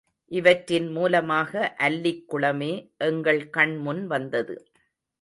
இவற்றின் 0.31 0.87
மூலமாக 0.91 1.75
அல்லிக்குளமே 1.79 2.73
எங்கள் 2.97 3.49
கண் 3.49 3.75
முன் 3.77 4.07
வந்தது. 4.07 4.55